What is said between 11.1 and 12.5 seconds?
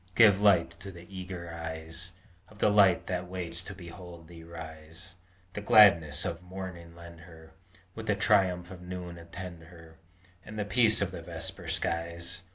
the vesper skies!